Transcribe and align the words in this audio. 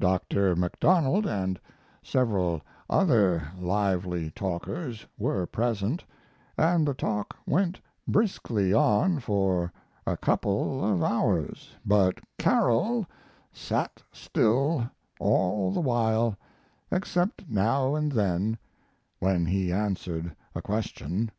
"Dr. 0.00 0.56
MacDonald 0.56 1.24
and 1.24 1.60
several 2.02 2.62
other 2.90 3.46
lively 3.60 4.28
talkers 4.32 5.06
were 5.16 5.46
present, 5.46 6.02
and 6.56 6.84
the 6.84 6.94
talk 6.94 7.36
went 7.46 7.80
briskly 8.08 8.72
on 8.74 9.20
for 9.20 9.70
a 10.04 10.16
couple 10.16 10.84
of 10.84 11.00
hours, 11.04 11.76
but 11.86 12.18
Carroll 12.40 13.06
sat 13.52 14.02
still 14.10 14.90
all 15.20 15.70
the 15.70 15.80
while, 15.80 16.36
except 16.90 17.48
now 17.48 17.94
and 17.94 18.10
then 18.10 18.58
when 19.20 19.46
he 19.46 19.72
answered 19.72 20.34
a 20.56 20.60
question." 20.60 21.30